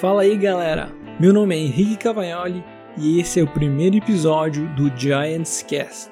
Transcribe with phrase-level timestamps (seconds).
[0.00, 2.62] Fala aí galera, meu nome é Henrique Cavagnoli
[2.98, 6.10] e esse é o primeiro episódio do Giants Cast,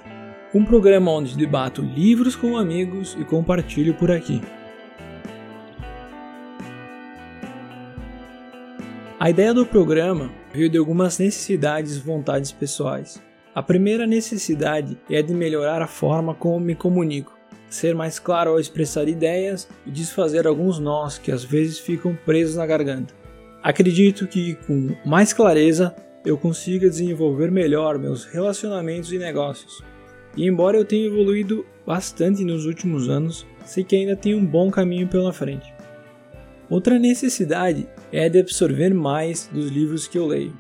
[0.55, 4.41] um programa onde debato livros com amigos e compartilho por aqui.
[9.21, 13.23] A ideia do programa veio de algumas necessidades e vontades pessoais.
[13.55, 17.39] A primeira necessidade é de melhorar a forma como me comunico,
[17.69, 22.57] ser mais claro ao expressar ideias e desfazer alguns nós que às vezes ficam presos
[22.57, 23.24] na garganta.
[23.65, 29.83] Acredito que com mais clareza eu consiga desenvolver melhor meus relacionamentos e negócios.
[30.37, 34.71] E embora eu tenha evoluído bastante nos últimos anos, sei que ainda tenho um bom
[34.71, 35.73] caminho pela frente.
[36.69, 40.53] Outra necessidade é a de absorver mais dos livros que eu leio.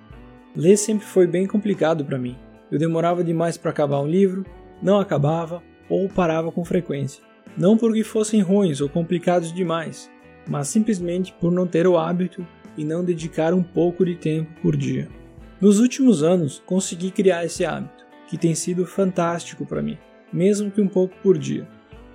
[0.56, 2.38] Ler sempre foi bem complicado para mim.
[2.72, 4.46] Eu demorava demais para acabar um livro,
[4.82, 7.22] não acabava ou parava com frequência.
[7.54, 10.10] Não porque fossem ruins ou complicados demais,
[10.48, 14.76] mas simplesmente por não ter o hábito e não dedicar um pouco de tempo por
[14.76, 15.08] dia.
[15.60, 19.96] Nos últimos anos, consegui criar esse hábito, que tem sido fantástico para mim,
[20.32, 21.66] mesmo que um pouco por dia.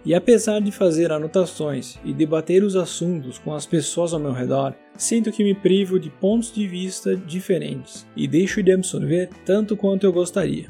[0.06, 4.74] E apesar de fazer anotações e debater os assuntos com as pessoas ao meu redor,
[4.96, 10.06] sinto que me privo de pontos de vista diferentes e deixo de absorver tanto quanto
[10.06, 10.68] eu gostaria.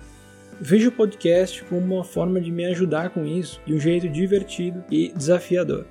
[0.59, 4.83] Vejo o podcast como uma forma de me ajudar com isso de um jeito divertido
[4.91, 5.85] e desafiador.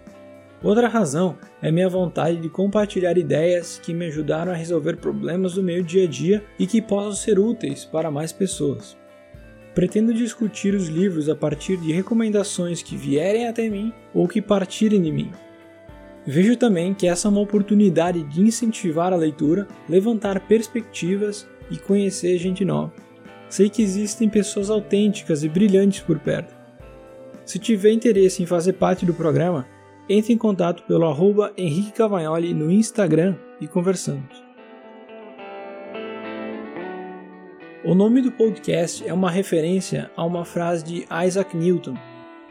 [0.62, 5.62] Outra razão é minha vontade de compartilhar ideias que me ajudaram a resolver problemas do
[5.62, 8.96] meu dia a dia e que possam ser úteis para mais pessoas.
[9.72, 15.00] Pretendo discutir os livros a partir de recomendações que vierem até mim ou que partirem
[15.00, 15.30] de mim.
[16.26, 22.36] Vejo também que essa é uma oportunidade de incentivar a leitura, levantar perspectivas e conhecer
[22.36, 22.92] gente nova.
[23.48, 26.52] Sei que existem pessoas autênticas e brilhantes por perto.
[27.46, 29.64] Se tiver interesse em fazer parte do programa,
[30.08, 34.42] entre em contato pelo arroba Henrique Cavagnoli no Instagram e conversamos.
[37.84, 41.94] O nome do podcast é uma referência a uma frase de Isaac Newton.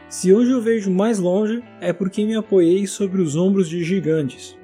[0.08, 4.56] Se hoje eu vejo mais longe, é porque me apoiei sobre os ombros de gigantes.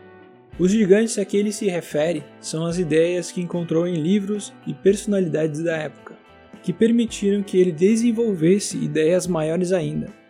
[0.58, 4.72] Os gigantes a que ele se refere são as ideias que encontrou em livros e
[4.72, 6.16] personalidades da época,
[6.62, 10.23] que permitiram que ele desenvolvesse ideias maiores ainda.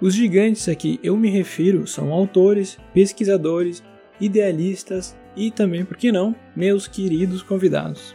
[0.00, 3.82] Os gigantes a que eu me refiro são autores, pesquisadores,
[4.20, 8.14] idealistas e também, por que não, meus queridos convidados.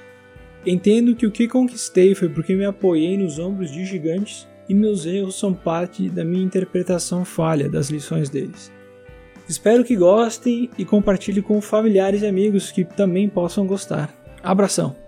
[0.66, 5.06] Entendo que o que conquistei foi porque me apoiei nos ombros de gigantes e meus
[5.06, 8.72] erros são parte da minha interpretação falha das lições deles.
[9.48, 14.12] Espero que gostem e compartilhe com familiares e amigos que também possam gostar.
[14.42, 15.05] Abração!